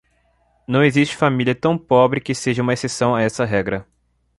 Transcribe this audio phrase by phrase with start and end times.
[0.67, 3.85] Não existe família tão pobre que seja uma exceção a essa regra.